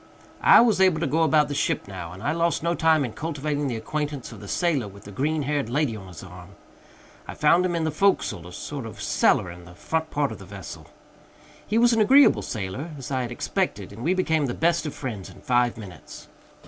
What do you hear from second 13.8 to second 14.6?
and we became the